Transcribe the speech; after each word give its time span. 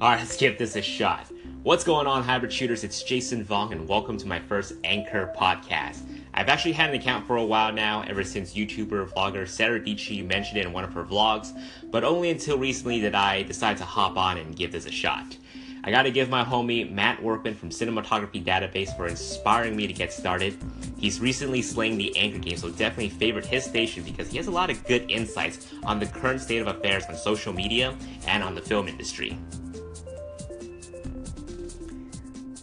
Alright, 0.00 0.20
let's 0.20 0.38
give 0.38 0.56
this 0.56 0.76
a 0.76 0.80
shot. 0.80 1.26
What's 1.62 1.84
going 1.84 2.06
on, 2.06 2.22
hybrid 2.22 2.50
shooters? 2.50 2.84
It's 2.84 3.02
Jason 3.02 3.44
Vong, 3.44 3.72
and 3.72 3.86
welcome 3.86 4.16
to 4.16 4.26
my 4.26 4.38
first 4.40 4.72
Anchor 4.82 5.30
podcast. 5.36 6.00
I've 6.32 6.48
actually 6.48 6.72
had 6.72 6.88
an 6.88 6.96
account 6.96 7.26
for 7.26 7.36
a 7.36 7.44
while 7.44 7.70
now, 7.70 8.02
ever 8.08 8.24
since 8.24 8.54
YouTuber 8.54 9.10
vlogger 9.10 9.46
Sarah 9.46 9.78
Dietschy 9.78 10.26
mentioned 10.26 10.56
it 10.56 10.64
in 10.64 10.72
one 10.72 10.84
of 10.84 10.94
her 10.94 11.04
vlogs, 11.04 11.52
but 11.90 12.02
only 12.02 12.30
until 12.30 12.56
recently 12.56 12.98
did 12.98 13.14
I 13.14 13.42
decide 13.42 13.76
to 13.76 13.84
hop 13.84 14.16
on 14.16 14.38
and 14.38 14.56
give 14.56 14.72
this 14.72 14.86
a 14.86 14.90
shot. 14.90 15.36
I 15.84 15.90
gotta 15.90 16.10
give 16.10 16.30
my 16.30 16.44
homie 16.44 16.90
Matt 16.90 17.22
Workman 17.22 17.54
from 17.54 17.68
Cinematography 17.68 18.42
Database 18.42 18.96
for 18.96 19.06
inspiring 19.06 19.76
me 19.76 19.86
to 19.86 19.92
get 19.92 20.14
started. 20.14 20.56
He's 20.98 21.20
recently 21.20 21.60
slaying 21.60 21.98
the 21.98 22.16
Anchor 22.16 22.38
game, 22.38 22.56
so 22.56 22.70
definitely 22.70 23.10
favorite 23.10 23.44
his 23.44 23.64
station 23.64 24.02
because 24.04 24.30
he 24.30 24.38
has 24.38 24.46
a 24.46 24.50
lot 24.50 24.70
of 24.70 24.82
good 24.86 25.10
insights 25.10 25.74
on 25.84 26.00
the 26.00 26.06
current 26.06 26.40
state 26.40 26.62
of 26.62 26.68
affairs 26.68 27.04
on 27.04 27.16
social 27.16 27.52
media 27.52 27.94
and 28.26 28.42
on 28.42 28.54
the 28.54 28.62
film 28.62 28.88
industry. 28.88 29.38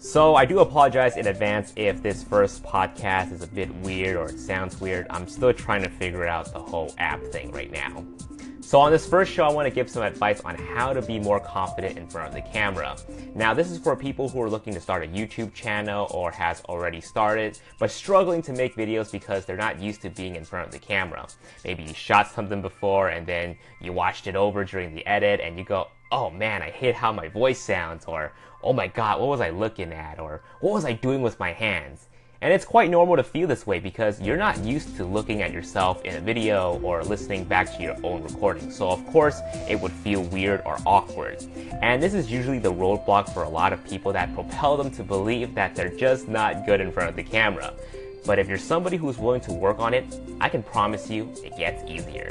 So 0.07 0.35
I 0.35 0.45
do 0.45 0.59
apologize 0.59 1.17
in 1.17 1.27
advance 1.27 1.73
if 1.75 2.01
this 2.01 2.23
first 2.23 2.63
podcast 2.63 3.33
is 3.33 3.41
a 3.41 3.47
bit 3.47 3.69
weird 3.75 4.15
or 4.15 4.29
it 4.29 4.39
sounds 4.39 4.79
weird. 4.79 5.05
I'm 5.09 5.27
still 5.27 5.51
trying 5.51 5.83
to 5.83 5.89
figure 5.89 6.25
out 6.25 6.53
the 6.53 6.59
whole 6.59 6.95
app 6.97 7.21
thing 7.25 7.51
right 7.51 7.69
now. 7.69 8.05
So 8.61 8.79
on 8.79 8.93
this 8.93 9.05
first 9.05 9.33
show, 9.33 9.43
I 9.43 9.51
want 9.51 9.65
to 9.67 9.69
give 9.69 9.89
some 9.89 10.03
advice 10.03 10.39
on 10.41 10.55
how 10.55 10.93
to 10.93 11.01
be 11.01 11.19
more 11.19 11.41
confident 11.41 11.97
in 11.97 12.07
front 12.07 12.29
of 12.29 12.33
the 12.33 12.49
camera. 12.53 12.95
Now, 13.35 13.53
this 13.53 13.69
is 13.69 13.79
for 13.79 13.97
people 13.97 14.29
who 14.29 14.41
are 14.41 14.49
looking 14.49 14.73
to 14.75 14.79
start 14.79 15.03
a 15.03 15.07
YouTube 15.07 15.53
channel 15.53 16.07
or 16.11 16.31
has 16.31 16.61
already 16.69 17.01
started, 17.01 17.59
but 17.77 17.91
struggling 17.91 18.41
to 18.43 18.53
make 18.53 18.77
videos 18.77 19.11
because 19.11 19.43
they're 19.43 19.57
not 19.57 19.81
used 19.81 20.01
to 20.03 20.09
being 20.09 20.37
in 20.37 20.45
front 20.45 20.67
of 20.67 20.71
the 20.71 20.79
camera. 20.79 21.27
Maybe 21.65 21.83
you 21.83 21.93
shot 21.93 22.31
something 22.31 22.61
before 22.61 23.09
and 23.09 23.27
then 23.27 23.57
you 23.81 23.91
watched 23.91 24.27
it 24.27 24.37
over 24.37 24.63
during 24.63 24.95
the 24.95 25.05
edit 25.05 25.41
and 25.41 25.57
you 25.57 25.65
go, 25.65 25.89
oh 26.11 26.29
man, 26.29 26.61
I 26.61 26.69
hate 26.69 26.95
how 26.95 27.11
my 27.11 27.27
voice 27.27 27.59
sounds, 27.59 28.05
or 28.05 28.31
oh 28.63 28.73
my 28.73 28.87
god, 28.87 29.19
what 29.19 29.29
was 29.29 29.41
I 29.41 29.49
looking 29.49 29.93
at, 29.93 30.19
or 30.19 30.41
what 30.59 30.73
was 30.73 30.85
I 30.85 30.93
doing 30.93 31.21
with 31.21 31.39
my 31.39 31.53
hands? 31.53 32.07
And 32.39 32.53
it's 32.53 32.65
quite 32.65 32.91
normal 32.91 33.15
to 33.15 33.23
feel 33.23 33.47
this 33.47 33.65
way 33.65 33.79
because 33.79 34.21
you're 34.21 34.37
not 34.37 34.59
used 34.59 34.95
to 34.97 35.05
looking 35.05 35.41
at 35.41 35.51
yourself 35.51 36.03
in 36.03 36.15
a 36.15 36.21
video 36.21 36.79
or 36.83 37.03
listening 37.03 37.45
back 37.45 37.75
to 37.75 37.81
your 37.81 37.95
own 38.03 38.21
recording. 38.21 38.69
So 38.69 38.89
of 38.89 39.05
course, 39.07 39.41
it 39.67 39.79
would 39.79 39.91
feel 39.91 40.21
weird 40.21 40.61
or 40.63 40.77
awkward. 40.85 41.43
And 41.81 42.01
this 42.01 42.13
is 42.13 42.29
usually 42.29 42.59
the 42.59 42.71
roadblock 42.71 43.33
for 43.33 43.41
a 43.41 43.49
lot 43.49 43.73
of 43.73 43.83
people 43.83 44.13
that 44.13 44.35
propel 44.35 44.77
them 44.77 44.91
to 44.91 45.03
believe 45.03 45.55
that 45.55 45.75
they're 45.75 45.89
just 45.89 46.27
not 46.27 46.65
good 46.67 46.79
in 46.79 46.91
front 46.91 47.09
of 47.09 47.15
the 47.15 47.23
camera. 47.23 47.73
But 48.23 48.37
if 48.37 48.47
you're 48.47 48.59
somebody 48.59 48.97
who's 48.97 49.17
willing 49.17 49.41
to 49.41 49.53
work 49.53 49.79
on 49.79 49.95
it, 49.95 50.05
I 50.39 50.49
can 50.49 50.61
promise 50.61 51.09
you 51.09 51.33
it 51.43 51.57
gets 51.57 51.89
easier. 51.89 52.29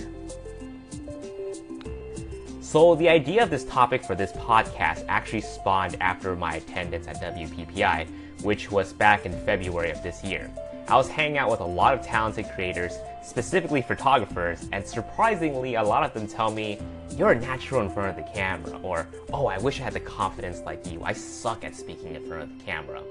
So 2.77 2.95
the 2.95 3.09
idea 3.09 3.43
of 3.43 3.49
this 3.49 3.65
topic 3.65 4.05
for 4.05 4.15
this 4.15 4.33
podcast 4.33 5.07
actually 5.09 5.41
spawned 5.41 5.97
after 6.03 6.37
my 6.37 6.57
attendance 6.57 7.09
at 7.09 7.23
WPPI, 7.23 8.07
which 8.43 8.71
was 8.71 8.93
back 8.93 9.25
in 9.25 9.33
February 9.47 9.91
of 9.91 10.03
this 10.03 10.23
year. 10.23 10.51
I 10.87 10.97
was 10.97 11.09
hanging 11.09 11.39
out 11.39 11.51
with 11.51 11.61
a 11.61 11.65
lot 11.65 11.95
of 11.95 12.05
talented 12.05 12.51
creators, 12.55 12.93
specifically 13.23 13.81
photographers, 13.81 14.69
and 14.73 14.87
surprisingly, 14.87 15.77
a 15.77 15.83
lot 15.83 16.05
of 16.05 16.13
them 16.13 16.27
tell 16.27 16.51
me, 16.51 16.79
You're 17.17 17.33
a 17.33 17.41
natural 17.41 17.81
in 17.81 17.89
front 17.89 18.11
of 18.11 18.23
the 18.23 18.31
camera, 18.31 18.79
or 18.83 19.09
Oh, 19.33 19.47
I 19.47 19.57
wish 19.57 19.81
I 19.81 19.85
had 19.85 19.95
the 19.95 20.01
confidence 20.01 20.61
like 20.67 20.87
you. 20.87 21.03
I 21.03 21.15
suck 21.15 21.65
at 21.65 21.75
speaking 21.75 22.15
in 22.15 22.29
front 22.29 22.43
of 22.43 22.59
the 22.59 22.63
camera. 22.63 23.03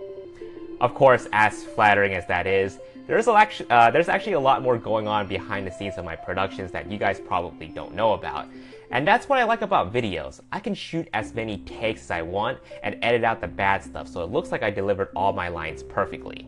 Of 0.79 0.93
course, 0.93 1.27
as 1.33 1.63
flattering 1.63 2.13
as 2.13 2.27
that 2.27 2.45
is, 2.45 2.77
there's 3.07 3.27
actually, 3.27 3.71
uh, 3.71 3.89
there's 3.89 4.09
actually 4.09 4.33
a 4.33 4.39
lot 4.39 4.61
more 4.61 4.77
going 4.77 5.07
on 5.07 5.27
behind 5.27 5.65
the 5.65 5.71
scenes 5.71 5.97
of 5.97 6.05
my 6.05 6.15
productions 6.15 6.71
that 6.71 6.91
you 6.91 6.99
guys 6.99 7.19
probably 7.19 7.67
don't 7.67 7.95
know 7.95 8.13
about. 8.13 8.47
And 8.91 9.07
that's 9.07 9.27
what 9.27 9.39
I 9.39 9.43
like 9.43 9.61
about 9.61 9.93
videos. 9.93 10.41
I 10.51 10.59
can 10.59 10.73
shoot 10.73 11.07
as 11.13 11.33
many 11.33 11.57
takes 11.59 12.03
as 12.03 12.11
I 12.11 12.21
want 12.21 12.59
and 12.83 12.97
edit 13.01 13.23
out 13.23 13.41
the 13.41 13.47
bad 13.47 13.83
stuff 13.83 14.07
so 14.07 14.23
it 14.23 14.31
looks 14.31 14.51
like 14.51 14.63
I 14.63 14.69
delivered 14.69 15.09
all 15.15 15.33
my 15.33 15.47
lines 15.47 15.83
perfectly. 15.83 16.47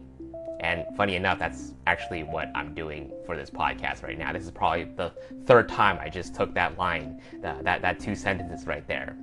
And 0.60 0.86
funny 0.96 1.16
enough, 1.16 1.38
that's 1.38 1.74
actually 1.86 2.24
what 2.24 2.50
I'm 2.56 2.74
doing 2.74 3.12
for 3.26 3.38
this 3.38 3.50
podcast 3.50 4.02
right 4.02 4.18
now. 4.18 4.34
This 4.34 4.44
is 4.44 4.52
probably 4.52 4.86
the 4.86 5.14
third 5.46 5.70
time 5.70 6.00
I 6.02 6.10
just 6.10 6.34
took 6.34 6.54
that 6.56 6.78
line, 6.78 7.22
that, 7.42 7.64
that, 7.64 7.82
that 7.84 8.00
two 8.00 8.16
sentences 8.16 8.66
right 8.66 8.88
there. 8.88 9.16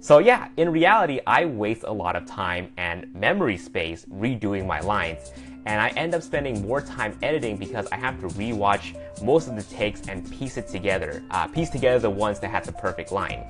So 0.00 0.18
yeah, 0.18 0.48
in 0.56 0.70
reality, 0.70 1.20
I 1.26 1.44
waste 1.44 1.82
a 1.82 1.92
lot 1.92 2.16
of 2.16 2.24
time 2.24 2.72
and 2.78 3.14
memory 3.14 3.58
space 3.58 4.06
redoing 4.06 4.66
my 4.66 4.80
lines, 4.80 5.32
and 5.66 5.80
I 5.80 5.88
end 5.90 6.14
up 6.14 6.22
spending 6.22 6.66
more 6.66 6.80
time 6.80 7.16
editing 7.22 7.56
because 7.56 7.86
I 7.92 7.96
have 7.96 8.20
to 8.20 8.28
rewatch 8.28 8.96
most 9.22 9.48
of 9.48 9.56
the 9.56 9.62
takes 9.74 10.02
and 10.08 10.30
piece 10.32 10.56
it 10.56 10.68
together, 10.68 11.22
uh, 11.30 11.46
piece 11.48 11.70
together 11.70 11.98
the 11.98 12.10
ones 12.10 12.40
that 12.40 12.48
had 12.48 12.64
the 12.64 12.72
perfect 12.72 13.12
line. 13.12 13.44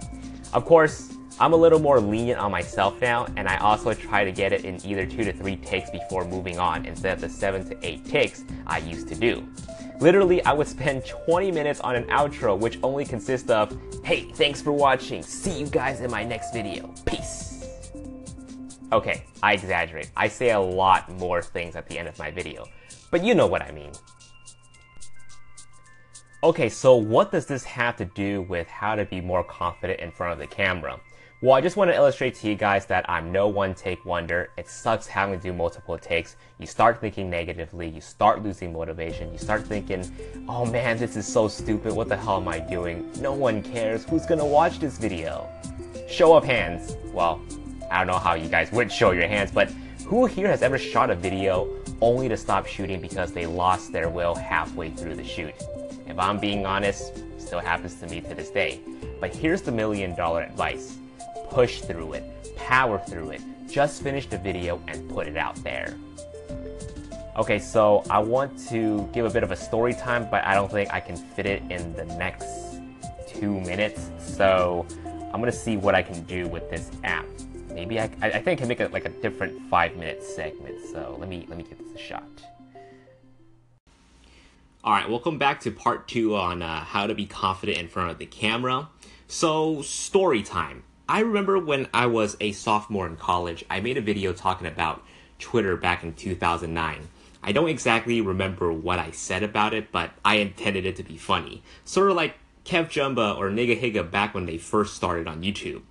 Of 0.53 0.65
course, 0.65 1.12
I'm 1.38 1.53
a 1.53 1.56
little 1.56 1.78
more 1.78 2.00
lenient 2.00 2.38
on 2.38 2.50
myself 2.50 3.00
now, 3.00 3.26
and 3.37 3.48
I 3.48 3.56
also 3.59 3.94
try 3.94 4.25
to 4.25 4.32
get 4.32 4.53
it 4.53 4.65
in 4.65 4.84
either 4.84 5.06
two 5.06 5.25
to 5.25 5.32
three 5.32 5.56
takes 5.56 5.88
before 5.88 6.25
moving 6.25 6.59
on 6.59 6.84
instead 6.84 7.15
of 7.15 7.21
the 7.21 7.28
seven 7.28 7.65
to 7.69 7.87
eight 7.87 8.04
takes 8.04 8.44
I 8.66 8.78
used 8.78 9.09
to 9.09 9.15
do. 9.15 9.48
Literally, 10.00 10.42
I 10.44 10.53
would 10.53 10.66
spend 10.66 11.06
20 11.06 11.53
minutes 11.53 11.81
on 11.81 11.94
an 11.94 12.04
outro 12.04 12.59
which 12.59 12.78
only 12.82 13.04
consists 13.04 13.50
of, 13.50 13.77
hey, 14.04 14.31
thanks 14.32 14.60
for 14.60 14.72
watching, 14.72 15.22
see 15.22 15.60
you 15.60 15.66
guys 15.66 16.00
in 16.00 16.10
my 16.10 16.25
next 16.25 16.53
video, 16.53 16.92
peace. 17.06 17.50
Okay, 18.93 19.25
I 19.43 19.53
exaggerate. 19.53 20.11
I 20.17 20.27
say 20.27 20.51
a 20.51 20.59
lot 20.59 21.09
more 21.11 21.41
things 21.43 21.77
at 21.77 21.89
the 21.89 21.97
end 21.97 22.09
of 22.09 22.19
my 22.19 22.31
video, 22.31 22.67
but 23.12 23.23
you 23.23 23.34
know 23.34 23.47
what 23.47 23.62
I 23.62 23.71
mean. 23.71 23.93
Okay, 26.43 26.69
so 26.69 26.97
what 26.97 27.31
does 27.31 27.47
this 27.47 27.62
have 27.65 27.97
to 27.99 28.05
do 28.06 28.43
with 28.43 28.67
how 28.67 28.97
to 28.97 29.05
be 29.05 29.21
more 29.21 29.45
confident 29.45 30.01
in 30.01 30.11
front 30.11 30.33
of 30.33 30.39
the 30.39 30.47
camera? 30.47 30.99
Well, 31.43 31.55
I 31.55 31.61
just 31.61 31.77
want 31.77 31.91
to 31.91 31.95
illustrate 31.95 32.34
to 32.37 32.49
you 32.49 32.55
guys 32.55 32.84
that 32.87 33.09
I'm 33.09 33.31
no 33.31 33.47
one 33.47 33.75
take 33.75 34.05
wonder. 34.05 34.51
It 34.59 34.69
sucks 34.69 35.07
having 35.07 35.39
to 35.39 35.43
do 35.43 35.53
multiple 35.53 35.97
takes. 35.97 36.37
You 36.59 36.67
start 36.67 37.01
thinking 37.01 37.31
negatively, 37.31 37.89
you 37.89 38.01
start 38.01 38.43
losing 38.43 38.72
motivation, 38.72 39.33
you 39.33 39.39
start 39.39 39.67
thinking, 39.67 40.05
oh 40.49 40.67
man, 40.67 40.99
this 40.99 41.17
is 41.17 41.27
so 41.27 41.47
stupid, 41.47 41.95
what 41.95 42.09
the 42.09 42.17
hell 42.17 42.39
am 42.39 42.49
I 42.49 42.59
doing? 42.59 43.11
No 43.21 43.33
one 43.33 43.62
cares, 43.62 44.05
who's 44.05 44.27
gonna 44.27 44.45
watch 44.45 44.81
this 44.81 44.99
video? 44.99 45.49
Show 46.09 46.34
of 46.37 46.45
hands. 46.45 46.97
Well, 47.12 47.41
I 47.91 47.99
don't 47.99 48.06
know 48.06 48.19
how 48.19 48.34
you 48.34 48.49
guys 48.49 48.71
would 48.73 48.91
show 48.91 49.11
your 49.11 49.27
hands, 49.27 49.51
but 49.51 49.71
who 50.06 50.27
here 50.27 50.49
has 50.49 50.62
ever 50.62 50.78
shot 50.78 51.11
a 51.11 51.15
video 51.15 51.69
only 52.01 52.28
to 52.28 52.37
stop 52.37 52.67
shooting 52.67 53.01
because 53.01 53.33
they 53.33 53.47
lost 53.47 53.93
their 53.93 54.09
will 54.09 54.34
halfway 54.34 54.91
through 54.91 55.17
the 55.17 55.25
shoot? 55.25 55.55
If 56.06 56.19
I'm 56.19 56.39
being 56.39 56.67
honest, 56.67 57.12
still 57.39 57.61
happens 57.61 57.95
to 57.97 58.06
me 58.06 58.21
to 58.21 58.34
this 58.34 58.51
day. 58.51 58.81
But 59.21 59.34
here's 59.34 59.62
the 59.62 59.73
million 59.73 60.15
dollar 60.15 60.43
advice 60.43 60.97
push 61.51 61.81
through 61.81 62.12
it, 62.12 62.56
power 62.56 62.99
through 63.09 63.31
it, 63.31 63.43
just 63.69 64.03
finish 64.03 64.27
the 64.27 64.39
video 64.39 64.81
and 64.87 65.09
put 65.11 65.27
it 65.27 65.37
out 65.37 65.57
there. 65.65 65.97
Okay, 67.37 67.59
so 67.59 68.05
I 68.11 68.19
want 68.19 68.57
to 68.69 69.09
give 69.12 69.25
a 69.25 69.31
bit 69.31 69.43
of 69.43 69.51
a 69.51 69.57
story 69.57 69.95
time, 69.95 70.28
but 70.31 70.45
I 70.45 70.55
don't 70.55 70.71
think 70.71 70.93
I 70.93 71.01
can 71.01 71.17
fit 71.17 71.47
it 71.47 71.62
in 71.71 71.93
the 71.95 72.05
next 72.05 72.47
two 73.27 73.61
minutes. 73.61 74.11
So 74.19 74.87
I'm 75.33 75.41
gonna 75.41 75.53
see 75.53 75.77
what 75.77 75.95
I 75.95 76.03
can 76.03 76.22
do 76.25 76.49
with 76.49 76.69
this 76.71 76.91
app. 77.05 77.25
Maybe 77.73 78.01
I, 78.01 78.05
I 78.21 78.31
think 78.41 78.49
I 78.49 78.55
can 78.57 78.69
make 78.69 78.81
it 78.81 78.93
like 78.93 79.05
a 79.05 79.11
different 79.11 79.61
five 79.69 79.97
minute 79.97 80.23
segment. 80.23 80.77
So 80.93 81.17
let 81.19 81.29
me 81.29 81.47
let 81.49 81.59
me 81.59 81.65
give 81.65 81.79
this 81.79 81.95
a 81.95 81.99
shot. 81.99 82.25
All 84.83 84.95
right, 84.95 85.09
welcome 85.09 85.37
back 85.39 85.61
to 85.61 85.71
part 85.71 86.09
two 86.09 86.37
on 86.37 86.63
uh, 86.63 86.85
how 86.85 87.07
to 87.07 87.15
be 87.15 87.27
confident 87.27 87.79
in 87.79 87.89
front 87.89 88.11
of 88.11 88.19
the 88.19 88.27
camera. 88.27 88.89
So 89.29 89.83
story 89.83 90.43
time. 90.43 90.85
I 91.09 91.21
remember 91.21 91.59
when 91.59 91.89
I 91.93 92.07
was 92.07 92.37
a 92.41 92.53
sophomore 92.53 93.07
in 93.07 93.17
college, 93.17 93.65
I 93.69 93.81
made 93.81 93.99
a 93.99 94.01
video 94.01 94.33
talking 94.33 94.67
about 94.67 95.03
Twitter 95.39 95.77
back 95.77 96.03
in 96.03 96.15
2009. 96.15 97.09
I 97.43 97.53
don't 97.53 97.69
exactly 97.69 98.21
remember 98.21 98.73
what 98.73 98.99
I 98.99 99.11
said 99.11 99.43
about 99.43 99.75
it, 99.75 99.91
but 99.93 100.13
I 100.25 100.37
intended 100.37 100.87
it 100.87 100.97
to 100.97 101.03
be 101.03 101.17
funny. 101.17 101.63
Sort 101.85 102.11
of 102.11 102.17
like 102.17 102.37
Kev 102.65 102.87
Jumba 102.87 103.37
or 103.37 103.51
Nigahiga 103.51 104.09
back 104.09 104.35
when 104.35 104.47
they 104.47 104.59
first 104.59 104.95
started 104.95 105.27
on 105.27 105.43
YouTube. 105.43 105.83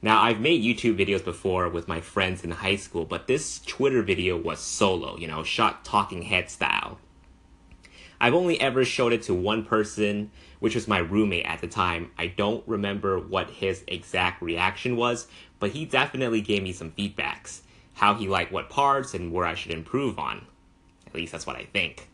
Now, 0.00 0.22
I've 0.22 0.38
made 0.38 0.62
YouTube 0.62 0.96
videos 0.96 1.24
before 1.24 1.68
with 1.68 1.88
my 1.88 2.00
friends 2.00 2.44
in 2.44 2.52
high 2.52 2.76
school, 2.76 3.04
but 3.04 3.26
this 3.26 3.58
Twitter 3.58 4.00
video 4.02 4.36
was 4.36 4.60
solo, 4.60 5.16
you 5.18 5.26
know, 5.26 5.42
shot 5.42 5.84
talking 5.84 6.22
head 6.22 6.50
style. 6.50 6.98
I've 8.20 8.34
only 8.34 8.60
ever 8.60 8.84
showed 8.84 9.12
it 9.12 9.22
to 9.22 9.34
one 9.34 9.64
person, 9.64 10.30
which 10.60 10.76
was 10.76 10.86
my 10.86 10.98
roommate 10.98 11.46
at 11.46 11.60
the 11.60 11.66
time. 11.66 12.12
I 12.16 12.28
don't 12.28 12.62
remember 12.66 13.18
what 13.18 13.50
his 13.50 13.82
exact 13.88 14.40
reaction 14.40 14.96
was, 14.96 15.26
but 15.58 15.70
he 15.70 15.84
definitely 15.84 16.42
gave 16.42 16.62
me 16.62 16.72
some 16.72 16.92
feedbacks. 16.92 17.62
How 17.94 18.14
he 18.14 18.28
liked 18.28 18.52
what 18.52 18.70
parts 18.70 19.14
and 19.14 19.32
where 19.32 19.46
I 19.46 19.54
should 19.54 19.72
improve 19.72 20.16
on. 20.18 20.46
At 21.08 21.14
least 21.14 21.32
that's 21.32 21.46
what 21.46 21.56
I 21.56 21.64
think. 21.72 22.08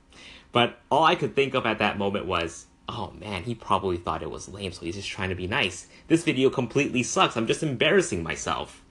But 0.52 0.78
all 0.90 1.04
I 1.04 1.16
could 1.16 1.34
think 1.34 1.52
of 1.52 1.66
at 1.66 1.78
that 1.80 1.98
moment 1.98 2.24
was, 2.24 2.66
oh 2.88 3.12
man, 3.18 3.44
he 3.44 3.54
probably 3.54 3.96
thought 3.96 4.22
it 4.22 4.30
was 4.30 4.48
lame, 4.48 4.72
so 4.72 4.84
he's 4.84 4.96
just 4.96 5.08
trying 5.08 5.30
to 5.30 5.34
be 5.34 5.46
nice. 5.46 5.86
This 6.08 6.24
video 6.24 6.50
completely 6.50 7.02
sucks. 7.02 7.36
I'm 7.36 7.46
just 7.46 7.62
embarrassing 7.62 8.22
myself. 8.22 8.82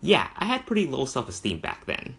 Yeah, 0.00 0.28
I 0.36 0.44
had 0.44 0.66
pretty 0.66 0.86
low 0.86 1.04
self 1.04 1.28
esteem 1.28 1.58
back 1.58 1.86
then. 1.86 2.14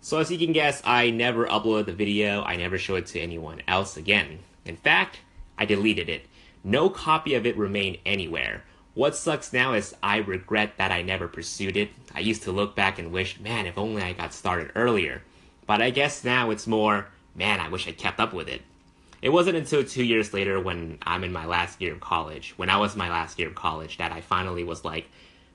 So 0.00 0.18
as 0.18 0.30
you 0.30 0.36
can 0.38 0.52
guess, 0.52 0.82
I 0.84 1.10
never 1.10 1.46
uploaded 1.46 1.86
the 1.86 1.92
video, 1.92 2.42
I 2.42 2.56
never 2.56 2.76
showed 2.76 2.96
it 2.96 3.06
to 3.06 3.20
anyone 3.20 3.62
else 3.66 3.96
again. 3.96 4.40
In 4.66 4.76
fact, 4.76 5.20
I 5.56 5.64
deleted 5.64 6.08
it. 6.08 6.26
No 6.62 6.90
copy 6.90 7.34
of 7.34 7.46
it 7.46 7.56
remained 7.56 7.98
anywhere. 8.04 8.64
What 8.94 9.16
sucks 9.16 9.52
now 9.52 9.72
is 9.72 9.96
I 10.02 10.18
regret 10.18 10.76
that 10.76 10.92
I 10.92 11.02
never 11.02 11.26
pursued 11.26 11.76
it. 11.76 11.90
I 12.14 12.20
used 12.20 12.42
to 12.42 12.52
look 12.52 12.76
back 12.76 12.98
and 12.98 13.12
wish, 13.12 13.40
man, 13.40 13.66
if 13.66 13.78
only 13.78 14.02
I 14.02 14.12
got 14.12 14.32
started 14.34 14.70
earlier. 14.74 15.22
But 15.66 15.82
I 15.82 15.90
guess 15.90 16.22
now 16.22 16.50
it's 16.50 16.66
more, 16.66 17.08
man, 17.34 17.58
I 17.58 17.68
wish 17.68 17.88
I 17.88 17.92
kept 17.92 18.20
up 18.20 18.32
with 18.32 18.48
it. 18.48 18.62
It 19.24 19.32
wasn't 19.32 19.56
until 19.56 19.82
two 19.82 20.04
years 20.04 20.34
later 20.34 20.60
when 20.60 20.98
I'm 21.00 21.24
in 21.24 21.32
my 21.32 21.46
last 21.46 21.80
year 21.80 21.94
of 21.94 22.00
college, 22.00 22.52
when 22.58 22.68
I 22.68 22.76
was 22.76 22.92
in 22.92 22.98
my 22.98 23.08
last 23.08 23.38
year 23.38 23.48
of 23.48 23.54
college, 23.54 23.96
that 23.96 24.12
I 24.12 24.20
finally 24.20 24.64
was 24.64 24.84
like, 24.84 25.08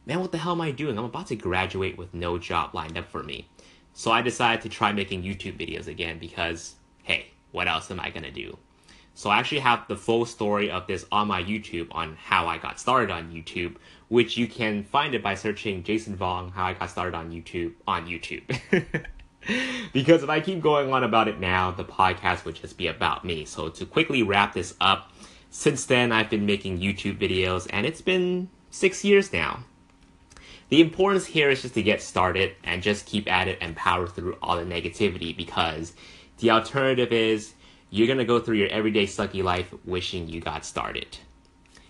man, 0.07 0.21
what 0.21 0.31
the 0.31 0.39
hell 0.39 0.53
am 0.53 0.61
I 0.61 0.71
doing? 0.71 0.97
I'm 0.97 1.05
about 1.05 1.27
to 1.27 1.35
graduate 1.35 1.95
with 1.95 2.11
no 2.11 2.39
job 2.39 2.73
lined 2.73 2.97
up 2.97 3.07
for 3.11 3.21
me. 3.21 3.47
So 3.93 4.09
I 4.09 4.23
decided 4.23 4.63
to 4.63 4.69
try 4.69 4.91
making 4.91 5.21
YouTube 5.21 5.59
videos 5.59 5.85
again 5.87 6.17
because, 6.17 6.77
hey, 7.03 7.27
what 7.51 7.67
else 7.67 7.91
am 7.91 7.99
I 7.99 8.09
gonna 8.09 8.31
do? 8.31 8.57
So 9.13 9.29
I 9.29 9.37
actually 9.37 9.59
have 9.59 9.87
the 9.87 9.95
full 9.95 10.25
story 10.25 10.71
of 10.71 10.87
this 10.87 11.05
on 11.11 11.27
my 11.27 11.43
YouTube 11.43 11.89
on 11.91 12.15
how 12.15 12.47
I 12.47 12.57
got 12.57 12.79
started 12.79 13.11
on 13.11 13.31
YouTube, 13.31 13.75
which 14.07 14.35
you 14.35 14.47
can 14.47 14.83
find 14.83 15.13
it 15.13 15.21
by 15.21 15.35
searching 15.35 15.83
Jason 15.83 16.17
Vong, 16.17 16.51
how 16.53 16.65
I 16.65 16.73
got 16.73 16.89
started 16.89 17.15
on 17.15 17.29
YouTube 17.31 17.73
on 17.87 18.07
YouTube. 18.07 19.05
because 19.93 20.23
if 20.23 20.29
I 20.29 20.39
keep 20.39 20.61
going 20.61 20.91
on 20.93 21.03
about 21.03 21.27
it 21.27 21.39
now, 21.39 21.71
the 21.71 21.83
podcast 21.83 22.45
would 22.45 22.55
just 22.55 22.77
be 22.77 22.87
about 22.87 23.25
me. 23.25 23.45
So 23.45 23.69
to 23.69 23.85
quickly 23.85 24.23
wrap 24.23 24.53
this 24.53 24.75
up, 24.79 25.11
since 25.49 25.85
then 25.85 26.11
I've 26.11 26.29
been 26.29 26.45
making 26.45 26.79
YouTube 26.79 27.17
videos 27.19 27.67
and 27.71 27.85
it's 27.85 28.01
been 28.01 28.49
six 28.69 29.03
years 29.03 29.33
now. 29.33 29.63
The 30.69 30.81
importance 30.81 31.25
here 31.25 31.49
is 31.49 31.63
just 31.63 31.73
to 31.73 31.81
get 31.81 32.01
started 32.01 32.55
and 32.63 32.83
just 32.83 33.07
keep 33.07 33.29
at 33.31 33.47
it 33.47 33.57
and 33.59 33.75
power 33.75 34.05
through 34.07 34.37
all 34.41 34.55
the 34.55 34.63
negativity 34.63 35.35
because 35.35 35.93
the 36.37 36.51
alternative 36.51 37.11
is 37.11 37.53
you're 37.89 38.07
gonna 38.07 38.25
go 38.25 38.39
through 38.39 38.57
your 38.57 38.69
everyday 38.69 39.07
sucky 39.07 39.43
life 39.43 39.73
wishing 39.83 40.27
you 40.27 40.39
got 40.39 40.63
started. 40.63 41.17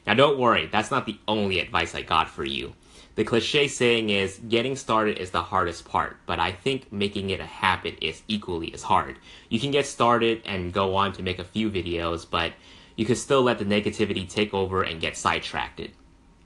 Now 0.08 0.14
don't 0.14 0.40
worry, 0.40 0.68
that's 0.68 0.92
not 0.92 1.06
the 1.06 1.20
only 1.28 1.60
advice 1.60 1.94
I 1.94 2.04
got 2.04 2.30
for 2.30 2.46
you. 2.46 2.74
The 3.20 3.26
cliche 3.26 3.68
saying 3.68 4.12
is 4.12 4.40
getting 4.48 4.78
started 4.78 5.18
is 5.18 5.32
the 5.32 5.42
hardest 5.42 5.84
part, 5.84 6.16
but 6.26 6.40
I 6.40 6.54
think 6.54 6.90
making 6.90 7.32
it 7.32 7.42
a 7.42 7.46
habit 7.46 7.98
is 8.02 8.24
equally 8.30 8.74
as 8.74 8.84
hard. 8.84 9.20
You 9.50 9.60
can 9.60 9.72
get 9.72 9.86
started 9.88 10.42
and 10.46 10.72
go 10.72 10.96
on 10.96 11.12
to 11.12 11.22
make 11.22 11.38
a 11.38 11.44
few 11.44 11.70
videos, 11.70 12.26
but 12.30 12.54
you 12.96 13.06
can 13.06 13.18
still 13.18 13.42
let 13.42 13.60
the 13.60 13.66
negativity 13.66 14.26
take 14.26 14.54
over 14.54 14.84
and 14.84 15.02
get 15.02 15.18
sidetracked. 15.18 15.82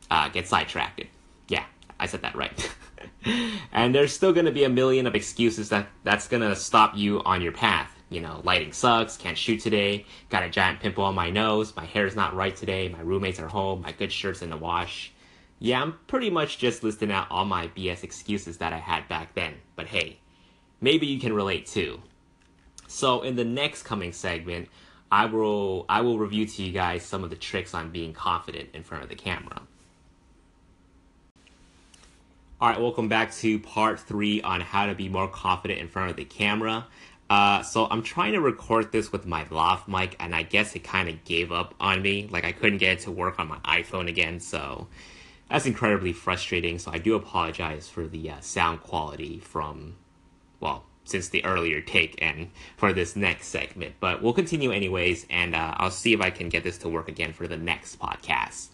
Uh, 0.10 0.30
get 0.30 0.48
sidetracked. 0.48 1.04
Yeah, 1.48 1.64
I 2.00 2.08
said 2.08 2.24
that 2.24 2.36
right. 2.36 2.76
and 3.72 3.94
there's 3.94 4.12
still 4.12 4.34
going 4.34 4.48
to 4.48 4.52
be 4.52 4.64
a 4.64 4.70
million 4.70 5.06
of 5.06 5.14
excuses 5.14 5.70
that 5.70 5.90
that's 6.04 6.28
going 6.28 6.42
to 6.42 6.56
stop 6.56 6.98
you 6.98 7.22
on 7.22 7.44
your 7.44 7.52
path. 7.52 7.92
You 8.10 8.22
know, 8.22 8.42
lighting 8.44 8.74
sucks, 8.74 9.16
can't 9.16 9.38
shoot 9.38 9.60
today, 9.60 10.08
got 10.32 10.42
a 10.42 10.50
giant 10.50 10.80
pimple 10.80 11.04
on 11.04 11.14
my 11.14 11.30
nose, 11.30 11.76
my 11.76 11.86
hair's 11.86 12.16
not 12.16 12.34
right 12.34 12.56
today, 12.56 12.90
my 12.90 13.02
roommates 13.02 13.40
are 13.40 13.48
home, 13.48 13.84
my 13.84 13.92
good 13.92 14.12
shirt's 14.12 14.42
in 14.42 14.50
the 14.50 14.58
wash. 14.58 15.14
Yeah, 15.64 15.82
I'm 15.82 15.98
pretty 16.08 16.30
much 16.30 16.58
just 16.58 16.84
listing 16.84 17.10
out 17.10 17.28
all 17.32 17.46
my 17.46 17.70
BS 17.70 18.04
excuses 18.04 18.58
that 18.58 18.74
I 18.74 18.80
had 18.80 19.08
back 19.08 19.34
then. 19.34 19.54
But 19.78 19.88
hey, 19.88 20.20
maybe 20.82 21.08
you 21.08 21.22
can 21.22 21.32
relate 21.32 21.68
too. 21.68 22.02
So 22.88 23.22
in 23.22 23.38
the 23.38 23.46
next 23.46 23.84
coming 23.84 24.12
segment, 24.12 24.68
I 25.10 25.28
will 25.28 25.86
I 25.88 26.02
will 26.02 26.20
review 26.20 26.46
to 26.46 26.64
you 26.64 26.74
guys 26.74 27.04
some 27.04 27.24
of 27.24 27.30
the 27.30 27.38
tricks 27.38 27.74
on 27.74 27.92
being 27.92 28.12
confident 28.12 28.72
in 28.74 28.84
front 28.84 29.04
of 29.04 29.10
the 29.10 29.16
camera. 29.16 29.62
All 32.60 32.68
right, 32.68 32.82
welcome 32.82 33.08
back 33.08 33.34
to 33.36 33.58
part 33.58 34.02
three 34.02 34.42
on 34.42 34.60
how 34.60 34.88
to 34.88 34.96
be 34.96 35.08
more 35.08 35.30
confident 35.30 35.80
in 35.80 35.88
front 35.88 36.10
of 36.12 36.18
the 36.18 36.26
camera. 36.26 36.88
Uh, 37.30 37.62
so 37.62 37.88
I'm 37.90 38.04
trying 38.04 38.34
to 38.34 38.42
record 38.42 38.92
this 38.92 39.14
with 39.14 39.26
my 39.26 39.48
lav 39.50 39.88
mic, 39.88 40.18
and 40.20 40.36
I 40.36 40.44
guess 40.44 40.76
it 40.76 40.84
kind 40.84 41.08
of 41.08 41.24
gave 41.24 41.54
up 41.54 41.74
on 41.80 42.02
me. 42.02 42.28
Like 42.30 42.44
I 42.44 42.52
couldn't 42.52 42.80
get 42.80 42.98
it 42.98 43.00
to 43.04 43.12
work 43.12 43.40
on 43.40 43.48
my 43.48 43.60
iPhone 43.60 44.10
again, 44.10 44.42
so 44.42 44.88
that's 45.50 45.66
incredibly 45.66 46.14
frustrating. 46.14 46.80
So 46.80 46.92
I 46.92 46.98
do 46.98 47.16
apologize 47.16 47.88
for 47.88 48.08
the 48.08 48.32
uh, 48.32 48.40
sound 48.40 48.82
quality 48.82 49.40
from, 49.40 49.96
well, 50.60 50.84
since 51.06 51.30
the 51.30 51.44
earlier 51.46 51.82
take 51.82 52.22
and 52.22 52.50
for 52.78 52.94
this 52.94 53.16
next 53.16 53.48
segment. 53.48 53.96
But 54.00 54.22
we'll 54.22 54.34
continue 54.34 54.72
anyways, 54.72 55.26
and 55.30 55.56
uh, 55.56 55.76
I'll 55.78 55.92
see 55.92 56.14
if 56.14 56.22
I 56.22 56.30
can 56.30 56.50
get 56.50 56.64
this 56.64 56.78
to 56.80 56.90
work 56.90 57.08
again 57.08 57.34
for 57.34 57.48
the 57.48 57.58
next 57.58 58.00
podcast. 58.00 58.68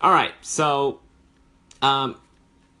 All 0.00 0.12
right, 0.12 0.32
so 0.40 1.00
um, 1.82 2.16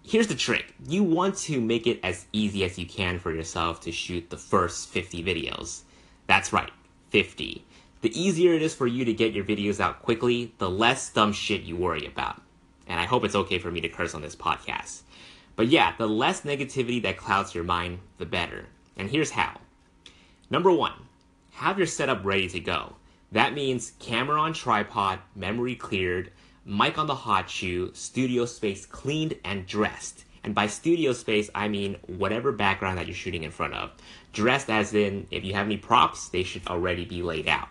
here's 0.02 0.26
the 0.26 0.34
trick 0.34 0.74
you 0.86 1.02
want 1.02 1.36
to 1.36 1.60
make 1.60 1.86
it 1.86 2.00
as 2.02 2.26
easy 2.32 2.64
as 2.64 2.78
you 2.78 2.86
can 2.86 3.18
for 3.18 3.32
yourself 3.34 3.80
to 3.82 3.92
shoot 3.92 4.30
the 4.30 4.38
first 4.38 4.88
50 4.88 5.22
videos. 5.22 5.82
That's 6.26 6.52
right, 6.52 6.70
50. 7.10 7.64
The 8.00 8.18
easier 8.18 8.54
it 8.54 8.62
is 8.62 8.74
for 8.74 8.86
you 8.86 9.04
to 9.04 9.12
get 9.12 9.34
your 9.34 9.44
videos 9.44 9.80
out 9.80 10.02
quickly, 10.02 10.54
the 10.56 10.70
less 10.70 11.10
dumb 11.12 11.32
shit 11.32 11.62
you 11.62 11.76
worry 11.76 12.06
about. 12.06 12.40
And 12.90 12.98
I 12.98 13.04
hope 13.04 13.24
it's 13.24 13.36
okay 13.36 13.60
for 13.60 13.70
me 13.70 13.80
to 13.82 13.88
curse 13.88 14.16
on 14.16 14.20
this 14.20 14.34
podcast. 14.34 15.02
But 15.54 15.68
yeah, 15.68 15.92
the 15.96 16.08
less 16.08 16.40
negativity 16.40 17.00
that 17.02 17.18
clouds 17.18 17.54
your 17.54 17.62
mind, 17.62 18.00
the 18.18 18.26
better. 18.26 18.66
And 18.96 19.08
here's 19.08 19.30
how. 19.30 19.60
Number 20.50 20.72
one, 20.72 20.94
have 21.52 21.78
your 21.78 21.86
setup 21.86 22.24
ready 22.24 22.48
to 22.48 22.58
go. 22.58 22.96
That 23.30 23.54
means 23.54 23.92
camera 24.00 24.40
on 24.40 24.54
tripod, 24.54 25.20
memory 25.36 25.76
cleared, 25.76 26.32
mic 26.64 26.98
on 26.98 27.06
the 27.06 27.14
hot 27.14 27.48
shoe, 27.48 27.92
studio 27.94 28.44
space 28.44 28.86
cleaned 28.86 29.34
and 29.44 29.68
dressed. 29.68 30.24
And 30.42 30.52
by 30.52 30.66
studio 30.66 31.12
space, 31.12 31.48
I 31.54 31.68
mean 31.68 31.96
whatever 32.08 32.50
background 32.50 32.98
that 32.98 33.06
you're 33.06 33.14
shooting 33.14 33.44
in 33.44 33.52
front 33.52 33.74
of. 33.74 33.92
Dressed 34.32 34.68
as 34.68 34.94
in, 34.94 35.28
if 35.30 35.44
you 35.44 35.54
have 35.54 35.66
any 35.66 35.76
props, 35.76 36.28
they 36.30 36.42
should 36.42 36.66
already 36.66 37.04
be 37.04 37.22
laid 37.22 37.46
out. 37.46 37.68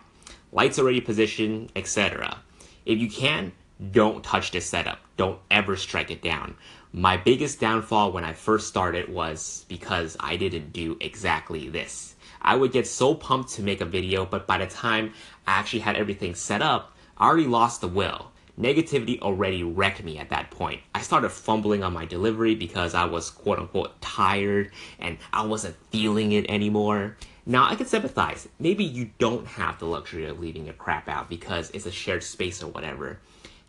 Lights 0.50 0.78
already 0.78 1.02
positioned, 1.02 1.72
etc. 1.76 2.38
If 2.86 2.98
you 2.98 3.10
can, 3.10 3.52
don't 3.92 4.24
touch 4.24 4.50
this 4.50 4.64
setup. 4.64 4.98
Don't 5.20 5.38
ever 5.50 5.76
strike 5.76 6.10
it 6.10 6.22
down. 6.22 6.54
My 6.94 7.18
biggest 7.18 7.60
downfall 7.60 8.10
when 8.10 8.24
I 8.24 8.32
first 8.32 8.68
started 8.68 9.10
was 9.10 9.66
because 9.68 10.16
I 10.18 10.36
didn't 10.36 10.72
do 10.72 10.96
exactly 10.98 11.68
this. 11.68 12.14
I 12.40 12.56
would 12.56 12.72
get 12.72 12.86
so 12.86 13.14
pumped 13.14 13.50
to 13.50 13.62
make 13.62 13.82
a 13.82 13.84
video, 13.84 14.24
but 14.24 14.46
by 14.46 14.56
the 14.56 14.66
time 14.66 15.12
I 15.46 15.58
actually 15.58 15.80
had 15.80 15.96
everything 15.96 16.34
set 16.34 16.62
up, 16.62 16.96
I 17.18 17.26
already 17.26 17.46
lost 17.46 17.82
the 17.82 17.88
will 17.88 18.32
negativity 18.58 19.20
already 19.20 19.62
wrecked 19.62 20.04
me 20.04 20.18
at 20.18 20.30
that 20.30 20.50
point. 20.50 20.80
I 20.94 21.00
started 21.00 21.30
fumbling 21.30 21.82
on 21.82 21.92
my 21.92 22.04
delivery 22.04 22.54
because 22.54 22.94
I 22.94 23.04
was 23.04 23.30
quote 23.30 23.58
unquote 23.58 24.00
tired 24.00 24.70
and 24.98 25.18
I 25.32 25.46
wasn't 25.46 25.76
feeling 25.90 26.32
it 26.32 26.46
anymore. 26.50 27.16
Now 27.46 27.68
I 27.68 27.74
can 27.74 27.86
sympathize. 27.86 28.48
Maybe 28.58 28.84
you 28.84 29.10
don't 29.18 29.46
have 29.46 29.78
the 29.78 29.86
luxury 29.86 30.26
of 30.26 30.40
leaving 30.40 30.64
your 30.64 30.74
crap 30.74 31.08
out 31.08 31.28
because 31.28 31.70
it's 31.70 31.86
a 31.86 31.92
shared 31.92 32.22
space 32.22 32.62
or 32.62 32.68
whatever. 32.68 33.18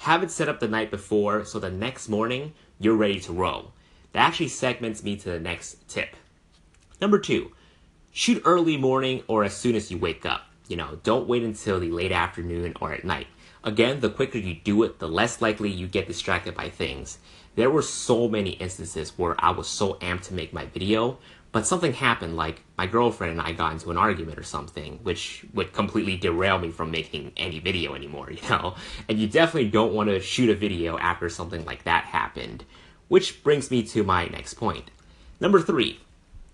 Have 0.02 0.24
it 0.24 0.32
set 0.32 0.50
up 0.50 0.60
the 0.60 0.68
night 0.68 0.90
before 0.90 1.46
so 1.46 1.60
the 1.60 1.70
next 1.70 2.10
morning 2.10 2.54
you're 2.80 2.96
ready 2.96 3.20
to 3.20 3.32
roll. 3.32 3.72
That 4.14 4.28
actually 4.28 4.48
segments 4.48 5.04
me 5.04 5.16
to 5.18 5.30
the 5.30 5.40
next 5.40 5.88
tip. 5.88 6.16
Number 7.00 7.20
two, 7.20 7.52
shoot 8.12 8.42
early 8.44 8.78
morning 8.78 9.22
or 9.28 9.44
as 9.44 9.56
soon 9.56 9.76
as 9.76 9.92
you 9.92 10.00
wake 10.00 10.26
up. 10.26 10.48
You 10.68 10.76
know, 10.76 10.98
don't 11.04 11.28
wait 11.28 11.44
until 11.44 11.80
the 11.80 11.92
late 11.92 12.12
afternoon 12.12 12.74
or 12.82 12.92
at 12.92 13.06
night. 13.06 13.28
Again, 13.64 14.00
the 14.00 14.10
quicker 14.10 14.40
you 14.40 14.56
do 14.56 14.82
it, 14.82 14.98
the 14.98 15.08
less 15.08 15.40
likely 15.40 15.70
you 15.70 15.88
get 15.88 16.08
distracted 16.08 16.56
by 16.56 16.72
things. 16.72 17.20
There 17.54 17.70
were 17.70 17.84
so 17.84 18.28
many 18.28 18.54
instances 18.54 19.14
where 19.18 19.36
I 19.38 19.52
was 19.52 19.68
so 19.68 19.94
amped 20.02 20.24
to 20.24 20.34
make 20.34 20.52
my 20.52 20.66
video, 20.66 21.20
but 21.52 21.68
something 21.68 21.94
happened, 21.94 22.38
like 22.38 22.62
my 22.78 22.88
girlfriend 22.88 23.32
and 23.32 23.42
I 23.42 23.52
got 23.52 23.74
into 23.74 23.92
an 23.92 23.98
argument 23.98 24.40
or 24.40 24.44
something, 24.44 25.00
which 25.04 25.46
would 25.54 25.74
completely 25.74 26.16
derail 26.16 26.60
me 26.60 26.72
from 26.72 26.92
making 26.92 27.34
any 27.36 27.60
video 27.60 27.94
anymore, 27.94 28.32
you 28.32 28.50
know? 28.50 28.76
And 29.10 29.20
you 29.20 29.28
definitely 29.28 29.70
don't 29.70 29.94
want 29.94 30.10
to 30.10 30.20
shoot 30.20 30.50
a 30.50 30.56
video 30.56 30.98
after 30.98 31.30
something 31.30 31.66
like 31.66 31.84
that 31.84 32.06
happened. 32.06 32.64
Which 33.10 33.44
brings 33.44 33.70
me 33.70 33.84
to 33.84 34.04
my 34.04 34.28
next 34.28 34.54
point. 34.54 34.90
Number 35.42 35.60
three, 35.60 36.00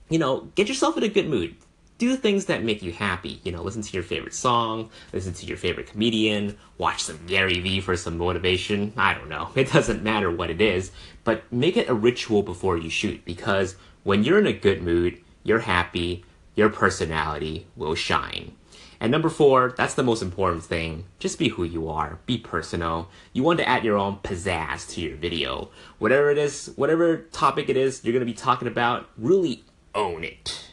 you 0.09 0.17
know, 0.17 0.49
get 0.55 0.67
yourself 0.67 0.97
in 0.97 1.03
a 1.03 1.09
good 1.09 1.29
mood 1.29 1.55
do 1.97 2.15
things 2.15 2.45
that 2.45 2.63
make 2.63 2.83
you 2.83 2.91
happy. 2.91 3.39
You 3.43 3.51
know, 3.51 3.63
listen 3.63 3.81
to 3.81 3.93
your 3.93 4.03
favorite 4.03 4.33
song, 4.33 4.89
listen 5.13 5.33
to 5.33 5.45
your 5.45 5.57
favorite 5.57 5.87
comedian, 5.87 6.57
watch 6.77 7.03
some 7.03 7.19
Gary 7.25 7.59
Vee 7.59 7.81
for 7.81 7.95
some 7.95 8.17
motivation. 8.17 8.93
I 8.97 9.13
don't 9.13 9.29
know. 9.29 9.49
It 9.55 9.71
doesn't 9.71 10.03
matter 10.03 10.29
what 10.29 10.49
it 10.49 10.61
is, 10.61 10.91
but 11.23 11.51
make 11.51 11.77
it 11.77 11.89
a 11.89 11.93
ritual 11.93 12.43
before 12.43 12.77
you 12.77 12.89
shoot 12.89 13.25
because 13.25 13.75
when 14.07 14.23
you're 14.23 14.39
in 14.39 14.47
a 14.47 14.53
good 14.53 14.81
mood, 14.81 15.21
you're 15.43 15.59
happy, 15.59 16.23
your 16.55 16.69
personality 16.69 17.67
will 17.75 17.93
shine. 17.93 18.53
And 19.01 19.11
number 19.11 19.27
four, 19.27 19.73
that's 19.75 19.95
the 19.95 20.01
most 20.01 20.21
important 20.21 20.63
thing. 20.63 21.03
Just 21.19 21.37
be 21.37 21.49
who 21.49 21.65
you 21.65 21.89
are. 21.89 22.17
Be 22.25 22.37
personal. 22.37 23.09
You 23.33 23.43
want 23.43 23.59
to 23.59 23.67
add 23.67 23.83
your 23.83 23.97
own 23.97 24.19
pizzazz 24.23 24.89
to 24.91 25.01
your 25.01 25.17
video. 25.17 25.71
Whatever 25.99 26.31
it 26.31 26.37
is, 26.37 26.71
whatever 26.77 27.17
topic 27.33 27.67
it 27.67 27.75
is 27.75 28.01
you're 28.05 28.13
going 28.13 28.25
to 28.25 28.25
be 28.25 28.33
talking 28.33 28.69
about, 28.69 29.09
really 29.17 29.65
own 29.93 30.23
it. 30.23 30.69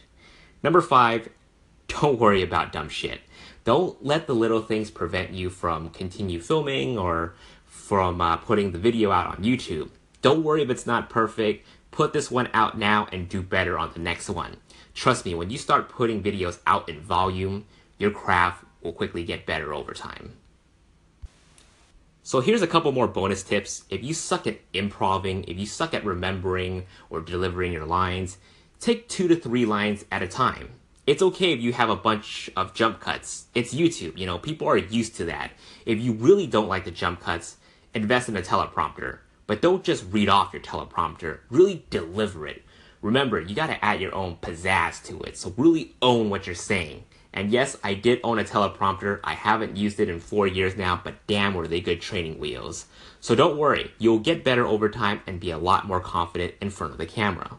Number 0.62 0.80
five, 0.80 1.28
don't 1.88 2.20
worry 2.20 2.40
about 2.40 2.72
dumb 2.72 2.88
shit. 2.88 3.20
Don't 3.64 4.00
let 4.04 4.28
the 4.28 4.34
little 4.36 4.62
things 4.62 4.92
prevent 4.92 5.32
you 5.32 5.50
from 5.50 5.90
continue 5.90 6.40
filming 6.40 6.96
or 6.96 7.34
from 7.66 8.20
uh, 8.20 8.36
putting 8.36 8.70
the 8.70 8.78
video 8.78 9.10
out 9.10 9.26
on 9.26 9.42
YouTube. 9.42 9.90
Don't 10.22 10.44
worry 10.44 10.62
if 10.62 10.70
it's 10.70 10.86
not 10.86 11.10
perfect. 11.10 11.66
Put 11.94 12.12
this 12.12 12.28
one 12.28 12.48
out 12.52 12.76
now 12.76 13.06
and 13.12 13.28
do 13.28 13.40
better 13.40 13.78
on 13.78 13.92
the 13.92 14.00
next 14.00 14.28
one. 14.28 14.56
Trust 14.94 15.24
me, 15.24 15.32
when 15.32 15.50
you 15.50 15.56
start 15.56 15.88
putting 15.88 16.24
videos 16.24 16.58
out 16.66 16.88
in 16.88 16.98
volume, 17.00 17.66
your 17.98 18.10
craft 18.10 18.64
will 18.82 18.92
quickly 18.92 19.22
get 19.22 19.46
better 19.46 19.72
over 19.72 19.94
time. 19.94 20.32
So 22.24 22.40
here's 22.40 22.62
a 22.62 22.66
couple 22.66 22.90
more 22.90 23.06
bonus 23.06 23.44
tips. 23.44 23.84
If 23.90 24.02
you 24.02 24.12
suck 24.12 24.48
at 24.48 24.58
improving, 24.72 25.44
if 25.44 25.56
you 25.56 25.66
suck 25.66 25.94
at 25.94 26.04
remembering 26.04 26.86
or 27.10 27.20
delivering 27.20 27.70
your 27.70 27.86
lines, 27.86 28.38
take 28.80 29.08
two 29.08 29.28
to 29.28 29.36
three 29.36 29.64
lines 29.64 30.04
at 30.10 30.20
a 30.20 30.26
time. 30.26 30.70
It's 31.06 31.22
okay 31.22 31.52
if 31.52 31.60
you 31.60 31.74
have 31.74 31.90
a 31.90 31.96
bunch 31.96 32.50
of 32.56 32.74
jump 32.74 32.98
cuts. 32.98 33.46
It's 33.54 33.72
YouTube, 33.72 34.18
you 34.18 34.26
know, 34.26 34.38
people 34.38 34.66
are 34.66 34.76
used 34.76 35.14
to 35.18 35.26
that. 35.26 35.52
If 35.86 36.00
you 36.00 36.14
really 36.14 36.48
don't 36.48 36.66
like 36.66 36.86
the 36.86 36.90
jump 36.90 37.20
cuts, 37.20 37.58
invest 37.94 38.28
in 38.28 38.36
a 38.36 38.42
teleprompter. 38.42 39.18
But 39.46 39.60
don't 39.60 39.84
just 39.84 40.04
read 40.10 40.28
off 40.28 40.52
your 40.52 40.62
teleprompter, 40.62 41.40
really 41.50 41.84
deliver 41.90 42.46
it. 42.46 42.62
Remember, 43.02 43.38
you 43.38 43.54
gotta 43.54 43.84
add 43.84 44.00
your 44.00 44.14
own 44.14 44.36
pizzazz 44.36 45.04
to 45.04 45.20
it, 45.20 45.36
so 45.36 45.52
really 45.56 45.94
own 46.00 46.30
what 46.30 46.46
you're 46.46 46.54
saying. 46.54 47.04
And 47.34 47.50
yes, 47.50 47.76
I 47.82 47.94
did 47.94 48.20
own 48.22 48.38
a 48.38 48.44
teleprompter. 48.44 49.20
I 49.24 49.34
haven't 49.34 49.76
used 49.76 49.98
it 49.98 50.08
in 50.08 50.20
four 50.20 50.46
years 50.46 50.76
now, 50.76 51.00
but 51.02 51.26
damn 51.26 51.52
were 51.52 51.66
they 51.66 51.80
good 51.80 52.00
training 52.00 52.38
wheels. 52.38 52.86
So 53.20 53.34
don't 53.34 53.58
worry, 53.58 53.92
you'll 53.98 54.20
get 54.20 54.44
better 54.44 54.64
over 54.64 54.88
time 54.88 55.20
and 55.26 55.40
be 55.40 55.50
a 55.50 55.58
lot 55.58 55.86
more 55.86 56.00
confident 56.00 56.54
in 56.60 56.70
front 56.70 56.92
of 56.92 56.98
the 56.98 57.06
camera. 57.06 57.56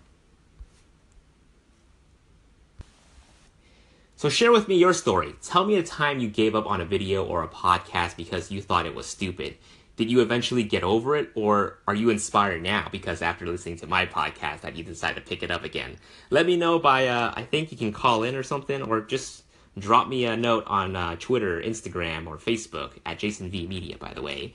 So 4.16 4.30
share 4.30 4.54
with 4.54 4.70
me 4.70 4.78
your 4.78 4.94
story. 4.94 5.36
Tell 5.44 5.66
me 5.66 5.76
a 5.76 5.84
time 5.84 6.20
you 6.20 6.30
gave 6.30 6.56
up 6.56 6.66
on 6.66 6.80
a 6.80 6.86
video 6.86 7.26
or 7.26 7.44
a 7.44 7.50
podcast 7.50 8.16
because 8.16 8.50
you 8.50 8.62
thought 8.62 8.86
it 8.86 8.96
was 8.96 9.06
stupid. 9.06 9.58
Did 9.96 10.12
you 10.12 10.22
eventually 10.22 10.64
get 10.64 10.84
over 10.84 11.16
it, 11.16 11.30
or 11.36 11.80
are 11.88 11.96
you 11.96 12.10
inspired 12.10 12.62
now 12.62 12.90
because 12.92 13.22
after 13.22 13.46
listening 13.46 13.78
to 13.78 13.88
my 13.88 14.06
podcast 14.06 14.62
that 14.62 14.76
you 14.76 14.84
decided 14.84 15.16
to 15.16 15.30
pick 15.30 15.42
it 15.42 15.52
up 15.52 15.64
again? 15.64 15.98
Let 16.30 16.46
me 16.46 16.58
know 16.58 16.80
by, 16.80 17.08
uh, 17.08 17.34
I 17.36 17.44
think 17.44 17.72
you 17.72 17.78
can 17.78 17.94
call 17.94 18.24
in 18.24 18.36
or 18.36 18.44
something, 18.44 18.82
or 18.82 19.02
just 19.02 19.44
drop 19.78 20.08
me 20.08 20.26
a 20.26 20.36
note 20.36 20.66
on 20.68 20.96
uh, 20.96 21.16
Twitter, 21.18 21.62
Instagram, 21.62 22.28
or 22.28 22.38
Facebook 22.38 22.92
at 23.06 23.20
Jason 23.20 23.50
V 23.50 23.68
Media, 23.68 23.98
by 23.98 24.14
the 24.14 24.22
way. 24.22 24.54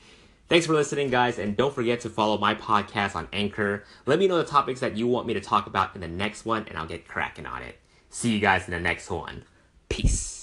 Thanks 0.49 0.66
for 0.66 0.75
listening, 0.75 1.11
guys, 1.11 1.38
and 1.38 1.56
don't 1.56 1.75
forget 1.75 2.00
to 2.00 2.11
follow 2.11 2.37
my 2.37 2.54
podcast 2.54 3.14
on 3.14 3.28
Anchor. 3.32 3.85
Let 4.04 4.18
me 4.18 4.26
know 4.26 4.38
the 4.38 4.44
topics 4.44 4.80
that 4.80 4.97
you 4.97 5.06
want 5.06 5.26
me 5.26 5.35
to 5.35 5.40
talk 5.40 5.66
about 5.66 5.94
in 5.94 6.00
the 6.00 6.09
next 6.09 6.44
one, 6.44 6.66
and 6.68 6.76
I'll 6.76 6.87
get 6.87 7.06
cracking 7.06 7.47
on 7.47 7.62
it. 7.62 7.78
See 8.11 8.32
you 8.32 8.40
guys 8.40 8.66
in 8.66 8.73
the 8.73 8.80
next 8.80 9.11
one. 9.11 9.44
Peace. 9.88 10.39